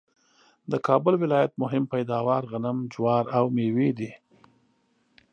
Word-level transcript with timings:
د 0.71 0.73
کابل 0.87 1.13
ولایت 1.23 1.51
مهم 1.63 1.83
پیداوار 1.93 2.41
غنم 2.51 2.77
،جوار، 2.93 3.23
او 3.37 3.45
مېوې 3.55 3.89
دي 3.99 4.11